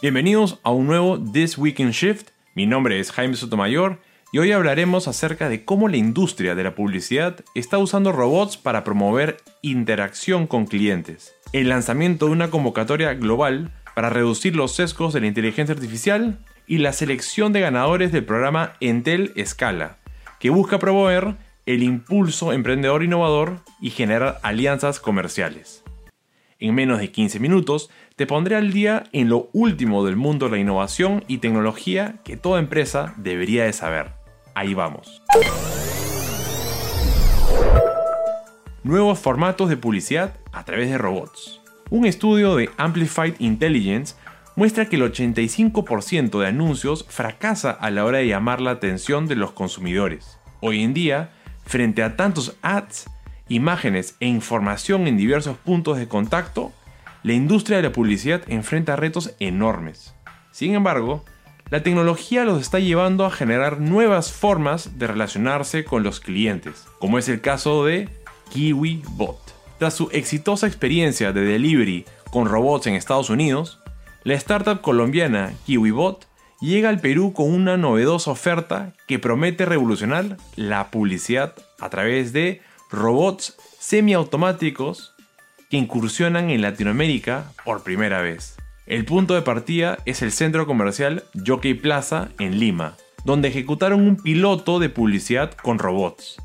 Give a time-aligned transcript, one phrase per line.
[0.00, 2.28] Bienvenidos a un nuevo This Week in Shift.
[2.54, 3.98] Mi nombre es Jaime Sotomayor
[4.30, 8.84] y hoy hablaremos acerca de cómo la industria de la publicidad está usando robots para
[8.84, 11.34] promover interacción con clientes.
[11.52, 16.78] El lanzamiento de una convocatoria global para reducir los sesgos de la inteligencia artificial y
[16.78, 19.98] la selección de ganadores del programa Entel Scala,
[20.38, 21.34] que busca promover
[21.66, 25.82] el impulso emprendedor innovador y generar alianzas comerciales.
[26.60, 30.50] En menos de 15 minutos te pondré al día en lo último del mundo de
[30.50, 34.10] la innovación y tecnología que toda empresa debería de saber.
[34.56, 35.22] Ahí vamos.
[38.82, 41.60] Nuevos formatos de publicidad a través de robots.
[41.90, 44.16] Un estudio de Amplified Intelligence
[44.56, 49.36] muestra que el 85% de anuncios fracasa a la hora de llamar la atención de
[49.36, 50.40] los consumidores.
[50.58, 51.30] Hoy en día,
[51.64, 53.08] frente a tantos ads,
[53.48, 56.72] imágenes e información en diversos puntos de contacto,
[57.22, 60.14] la industria de la publicidad enfrenta retos enormes.
[60.52, 61.24] Sin embargo,
[61.70, 67.18] la tecnología los está llevando a generar nuevas formas de relacionarse con los clientes, como
[67.18, 68.08] es el caso de
[68.50, 69.38] KiwiBot.
[69.78, 73.80] Tras su exitosa experiencia de delivery con robots en Estados Unidos,
[74.24, 76.26] la startup colombiana KiwiBot
[76.60, 82.62] llega al Perú con una novedosa oferta que promete revolucionar la publicidad a través de
[82.90, 85.14] robots semiautomáticos
[85.68, 88.56] que incursionan en Latinoamérica por primera vez.
[88.86, 94.16] El punto de partida es el centro comercial Jockey Plaza en Lima, donde ejecutaron un
[94.16, 96.40] piloto de publicidad con robots.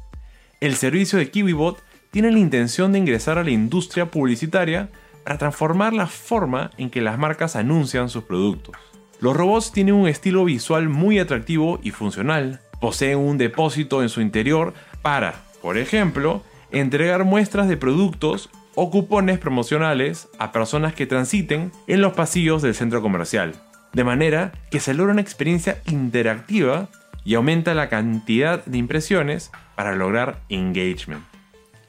[0.60, 4.90] El servicio de KiwiBot tiene la intención de ingresar a la industria publicitaria
[5.24, 8.76] para transformar la forma en que las marcas anuncian sus productos.
[9.22, 12.60] Los robots tienen un estilo visual muy atractivo y funcional.
[12.82, 19.40] Poseen un depósito en su interior para, por ejemplo, entregar muestras de productos o cupones
[19.40, 23.54] promocionales a personas que transiten en los pasillos del centro comercial,
[23.94, 26.90] de manera que se logra una experiencia interactiva
[27.24, 31.24] y aumenta la cantidad de impresiones para lograr engagement.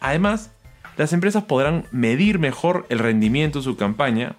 [0.00, 0.52] Además,
[0.96, 4.36] las empresas podrán medir mejor el rendimiento de su campaña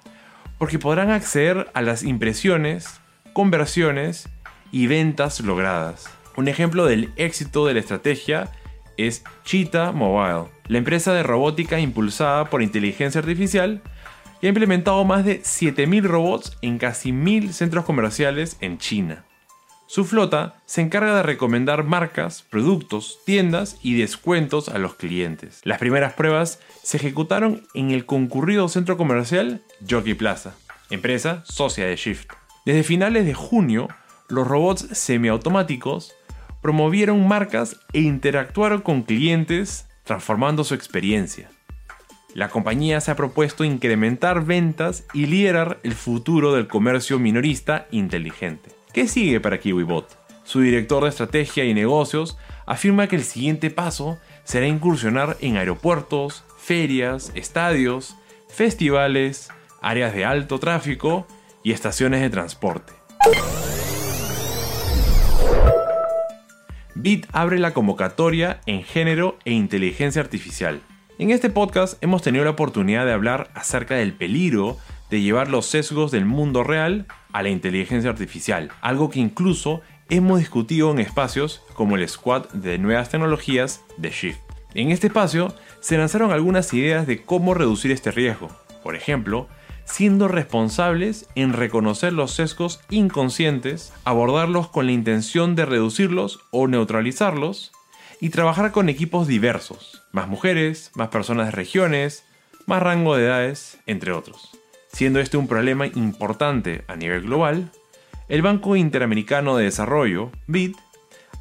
[0.57, 3.01] porque podrán acceder a las impresiones,
[3.33, 4.29] conversiones
[4.71, 6.09] y ventas logradas.
[6.37, 8.51] Un ejemplo del éxito de la estrategia
[8.97, 13.81] es Cheetah Mobile, la empresa de robótica impulsada por inteligencia artificial
[14.41, 19.25] ha implementado más de 7.000 robots en casi 1.000 centros comerciales en China.
[19.87, 25.61] Su flota se encarga de recomendar marcas, productos, tiendas y descuentos a los clientes.
[25.63, 30.55] Las primeras pruebas se ejecutaron en el concurrido centro comercial Jockey Plaza,
[30.89, 32.31] empresa socia de Shift.
[32.65, 33.87] Desde finales de junio,
[34.27, 36.13] los robots semiautomáticos
[36.61, 41.49] promovieron marcas e interactuaron con clientes transformando su experiencia.
[42.33, 48.71] La compañía se ha propuesto incrementar ventas y liderar el futuro del comercio minorista inteligente.
[48.93, 50.17] ¿Qué sigue para KiwiBot?
[50.43, 56.43] Su director de estrategia y negocios afirma que el siguiente paso será incursionar en aeropuertos,
[56.57, 58.15] ferias, estadios,
[58.47, 59.49] festivales,
[59.81, 61.25] áreas de alto tráfico
[61.63, 62.93] y estaciones de transporte.
[66.97, 70.79] Bit abre la convocatoria en género e inteligencia artificial.
[71.19, 74.77] En este podcast hemos tenido la oportunidad de hablar acerca del peligro
[75.09, 80.39] de llevar los sesgos del mundo real a la inteligencia artificial, algo que incluso hemos
[80.39, 84.39] discutido en espacios como el Squad de Nuevas Tecnologías de Shift.
[84.73, 88.49] En este espacio se lanzaron algunas ideas de cómo reducir este riesgo.
[88.83, 89.49] Por ejemplo,
[89.85, 97.71] siendo responsables en reconocer los sesgos inconscientes, abordarlos con la intención de reducirlos o neutralizarlos,
[98.19, 102.25] y trabajar con equipos diversos, más mujeres, más personas de regiones,
[102.65, 104.51] más rango de edades, entre otros.
[104.91, 107.71] Siendo este un problema importante a nivel global,
[108.27, 110.75] el Banco Interamericano de Desarrollo, BID,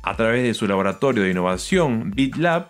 [0.03, 2.69] a través de su laboratorio de innovación BitLab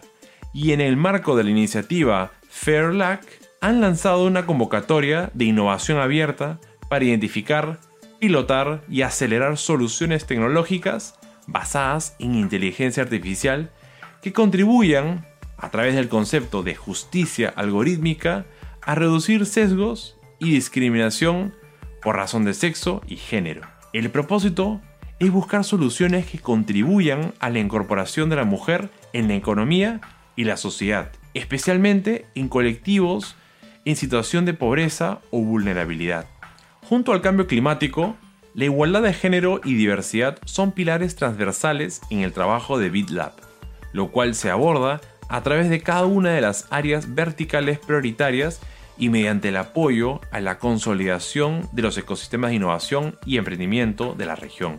[0.52, 6.60] y en el marco de la iniciativa FairLac, han lanzado una convocatoria de innovación abierta
[6.90, 7.80] para identificar,
[8.18, 13.72] pilotar y acelerar soluciones tecnológicas basadas en inteligencia artificial
[14.20, 18.44] que contribuyan, a través del concepto de justicia algorítmica,
[18.82, 21.54] a reducir sesgos y discriminación
[22.02, 23.62] por razón de sexo y género.
[23.94, 24.82] El propósito
[25.20, 30.02] es buscar soluciones que contribuyan a la incorporación de la mujer en la economía
[30.36, 33.36] y la sociedad, especialmente en colectivos
[33.84, 36.26] en situación de pobreza o vulnerabilidad.
[36.82, 38.16] Junto al cambio climático,
[38.54, 43.32] la igualdad de género y diversidad son pilares transversales en el trabajo de BitLab,
[43.92, 48.60] lo cual se aborda a través de cada una de las áreas verticales prioritarias
[48.96, 54.26] y mediante el apoyo a la consolidación de los ecosistemas de innovación y emprendimiento de
[54.26, 54.78] la región.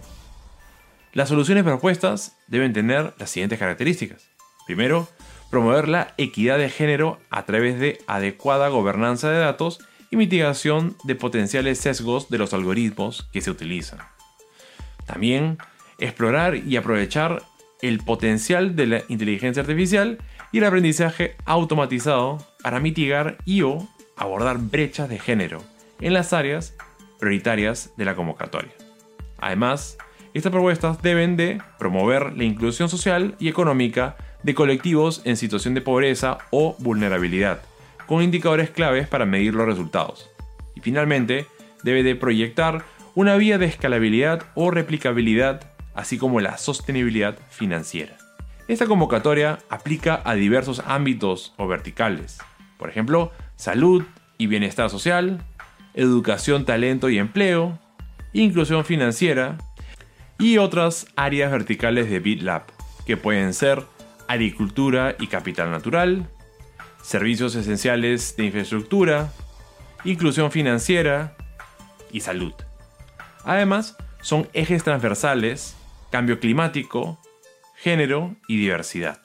[1.12, 4.30] Las soluciones propuestas deben tener las siguientes características.
[4.66, 5.08] Primero,
[5.56, 9.80] promover la equidad de género a través de adecuada gobernanza de datos
[10.12, 14.00] y mitigación de potenciales sesgos de los algoritmos que se utilizan.
[15.06, 15.58] También,
[15.98, 17.42] explorar y aprovechar
[17.82, 20.18] el potencial de la inteligencia artificial
[20.52, 23.88] y el aprendizaje automatizado para mitigar y o
[24.18, 25.64] abordar brechas de género
[26.02, 26.76] en las áreas
[27.18, 28.74] prioritarias de la convocatoria.
[29.38, 29.98] Además,
[30.34, 35.82] estas propuestas deben de promover la inclusión social y económica de colectivos en situación de
[35.82, 37.64] pobreza o vulnerabilidad,
[38.06, 40.30] con indicadores claves para medir los resultados.
[40.76, 41.48] Y finalmente,
[41.82, 48.18] debe de proyectar una vía de escalabilidad o replicabilidad, así como la sostenibilidad financiera.
[48.68, 52.38] Esta convocatoria aplica a diversos ámbitos o verticales,
[52.78, 54.04] por ejemplo, salud
[54.38, 55.44] y bienestar social,
[55.96, 57.80] educación, talento y empleo,
[58.32, 59.58] inclusión financiera
[60.38, 62.64] y otras áreas verticales de BitLab,
[63.08, 63.95] que pueden ser
[64.28, 66.30] agricultura y capital natural,
[67.02, 69.32] servicios esenciales de infraestructura,
[70.04, 71.36] inclusión financiera
[72.12, 72.54] y salud.
[73.44, 75.76] Además, son ejes transversales,
[76.12, 77.20] cambio climático,
[77.78, 79.22] género y diversidad.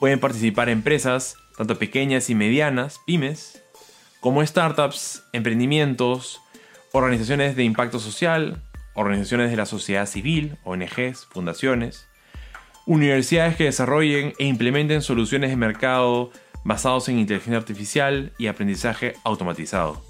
[0.00, 3.62] Pueden participar empresas, tanto pequeñas y medianas, pymes,
[4.20, 6.42] como startups, emprendimientos,
[6.92, 8.62] organizaciones de impacto social,
[8.94, 12.08] organizaciones de la sociedad civil, ONGs, fundaciones,
[12.86, 16.30] universidades que desarrollen e implementen soluciones de mercado
[16.64, 20.00] basados en inteligencia artificial y aprendizaje automatizado.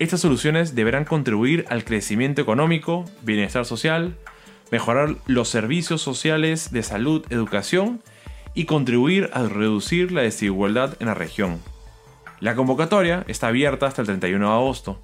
[0.00, 4.16] Estas soluciones deberán contribuir al crecimiento económico, bienestar social,
[4.70, 8.02] mejorar los servicios sociales de salud, educación
[8.54, 11.60] y contribuir a reducir la desigualdad en la región.
[12.40, 15.00] La convocatoria está abierta hasta el 31 de agosto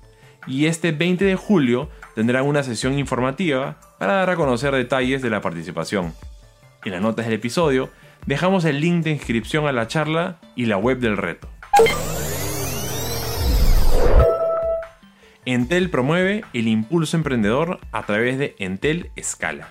[0.46, 5.30] y este 20 de julio tendrán una sesión informativa para dar a conocer detalles de
[5.30, 6.12] la participación.
[6.84, 7.88] En las notas del episodio
[8.26, 11.48] dejamos el link de inscripción a la charla y la web del reto.
[15.46, 19.68] Entel promueve el impulso emprendedor a través de Entel Escala.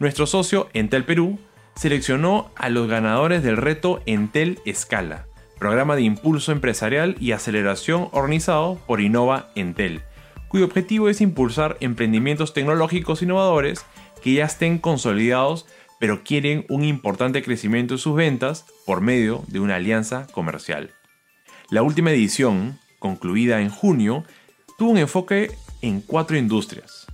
[0.00, 1.38] Nuestro socio Entel Perú
[1.76, 5.26] seleccionó a los ganadores del reto Entel Escala,
[5.60, 10.02] programa de impulso empresarial y aceleración organizado por Innova Entel,
[10.48, 13.84] cuyo objetivo es impulsar emprendimientos tecnológicos innovadores
[14.22, 15.66] que ya estén consolidados
[15.98, 20.92] pero quieren un importante crecimiento en sus ventas por medio de una alianza comercial.
[21.70, 24.24] La última edición, concluida en junio,
[24.78, 25.50] tuvo un enfoque
[25.82, 27.06] en cuatro industrias.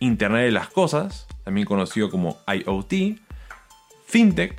[0.00, 3.20] Internet de las Cosas, también conocido como IoT,
[4.06, 4.58] FinTech,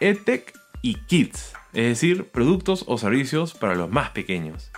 [0.00, 4.70] EdTech y Kids, es decir, productos o servicios para los más pequeños.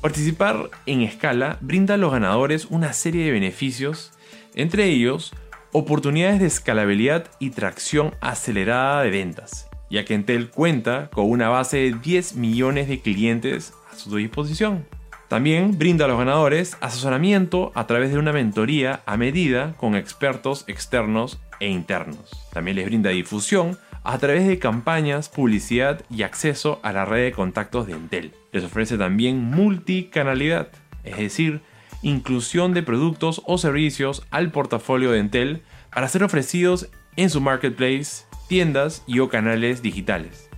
[0.00, 4.12] Participar en escala brinda a los ganadores una serie de beneficios,
[4.54, 5.32] entre ellos
[5.72, 11.78] oportunidades de escalabilidad y tracción acelerada de ventas, ya que Entel cuenta con una base
[11.78, 14.86] de 10 millones de clientes a su disposición.
[15.28, 20.64] También brinda a los ganadores asesoramiento a través de una mentoría a medida con expertos
[20.66, 22.30] externos e internos.
[22.52, 27.32] También les brinda difusión a través de campañas, publicidad y acceso a la red de
[27.32, 28.34] contactos de Entel.
[28.52, 30.68] Les ofrece también multicanalidad,
[31.04, 31.62] es decir,
[32.02, 35.62] inclusión de productos o servicios al portafolio de Entel
[35.94, 40.48] para ser ofrecidos en su marketplace, tiendas y o canales digitales.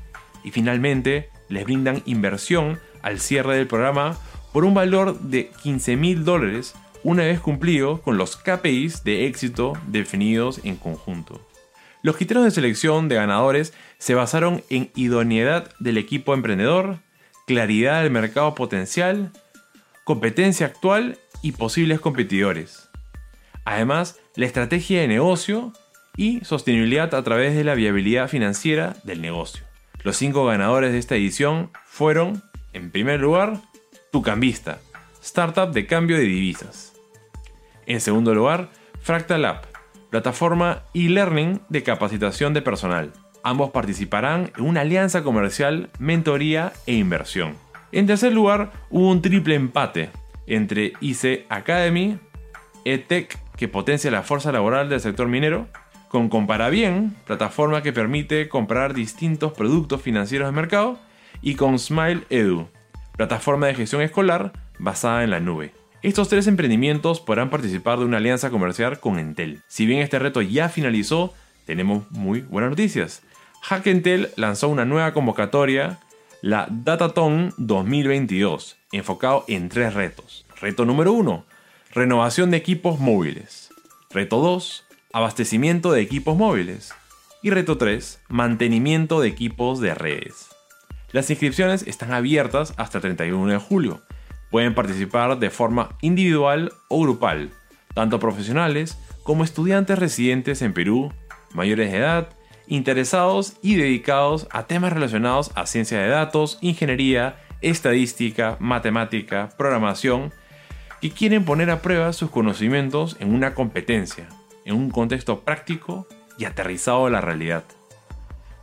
[0.42, 4.16] Y finalmente, les brindan inversión al cierre del programa
[4.52, 9.74] por un valor de 15 mil dólares una vez cumplido con los KPIs de éxito
[9.88, 11.46] definidos en conjunto.
[12.02, 16.98] Los criterios de selección de ganadores se basaron en idoneidad del equipo emprendedor,
[17.46, 19.32] claridad del mercado potencial,
[20.04, 22.90] competencia actual y posibles competidores.
[23.64, 25.72] Además, la estrategia de negocio
[26.16, 29.64] y sostenibilidad a través de la viabilidad financiera del negocio.
[30.02, 33.60] Los cinco ganadores de esta edición fueron, en primer lugar,
[34.10, 34.78] Tucambista,
[35.22, 36.94] startup de cambio de divisas.
[37.86, 39.66] En segundo lugar, Fractal App,
[40.10, 43.12] plataforma e-learning de capacitación de personal.
[43.42, 47.56] Ambos participarán en una alianza comercial, mentoría e inversión.
[47.92, 50.10] En tercer lugar, hubo un triple empate
[50.46, 52.18] entre IC Academy,
[52.84, 55.68] ETEC, que potencia la fuerza laboral del sector minero,
[56.08, 60.98] con Comparabien, plataforma que permite comprar distintos productos financieros de mercado,
[61.42, 62.68] y con Smile Edu,
[63.16, 65.72] plataforma de gestión escolar basada en la nube.
[66.02, 69.62] Estos tres emprendimientos podrán participar de una alianza comercial con Entel.
[69.68, 71.32] Si bien este reto ya finalizó,
[71.64, 73.22] tenemos muy buenas noticias.
[73.62, 75.98] Hackentel lanzó una nueva convocatoria
[76.42, 80.44] la Dataton 2022, enfocado en tres retos.
[80.60, 81.46] Reto número 1,
[81.94, 83.72] renovación de equipos móviles.
[84.10, 86.92] Reto 2, abastecimiento de equipos móviles.
[87.40, 90.48] Y reto 3, mantenimiento de equipos de redes.
[91.12, 94.02] Las inscripciones están abiertas hasta el 31 de julio.
[94.50, 97.50] Pueden participar de forma individual o grupal,
[97.94, 101.12] tanto profesionales como estudiantes residentes en Perú,
[101.52, 102.30] mayores de edad,
[102.66, 110.32] interesados y dedicados a temas relacionados a ciencia de datos, ingeniería, estadística, matemática, programación,
[111.04, 114.26] que quieren poner a prueba sus conocimientos en una competencia,
[114.64, 116.06] en un contexto práctico
[116.38, 117.62] y aterrizado a la realidad.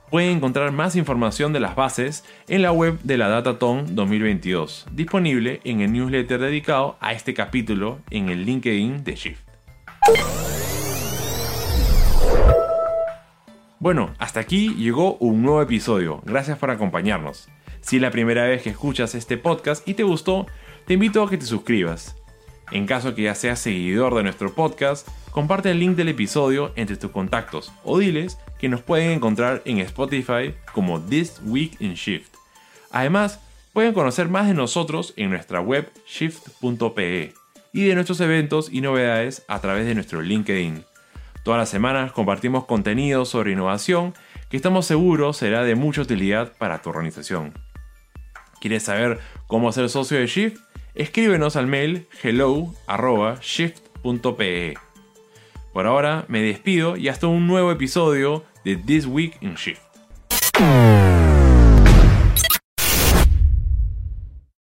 [0.09, 5.61] Pueden encontrar más información de las bases en la web de la Dataton 2022, disponible
[5.65, 9.47] en el newsletter dedicado a este capítulo en el LinkedIn de Shift.
[13.77, 16.23] Bueno, hasta aquí llegó un nuevo episodio.
[16.25, 17.49] Gracias por acompañarnos.
[17.81, 20.47] Si es la primera vez que escuchas este podcast y te gustó,
[20.87, 22.15] te invito a que te suscribas.
[22.71, 26.95] En caso que ya seas seguidor de nuestro podcast, comparte el link del episodio entre
[26.95, 32.33] tus contactos o diles que nos pueden encontrar en Spotify como This Week in Shift.
[32.91, 33.39] Además,
[33.73, 37.33] pueden conocer más de nosotros en nuestra web shift.pe
[37.73, 40.85] y de nuestros eventos y novedades a través de nuestro LinkedIn.
[41.43, 44.13] Todas las semanas compartimos contenido sobre innovación
[44.49, 47.53] que estamos seguros será de mucha utilidad para tu organización.
[48.59, 50.70] ¿Quieres saber cómo ser socio de Shift?
[50.95, 54.73] Escríbenos al mail hello.shift.pe.
[55.73, 59.90] Por ahora me despido y hasta un nuevo episodio de This Week in Shift.